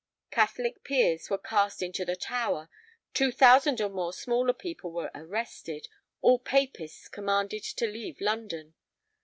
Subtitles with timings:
[0.31, 2.69] Catholic peers were cast into the Tower;
[3.13, 5.87] two thousand or more smaller people were arrested;
[6.23, 8.73] all papists commanded to leave London.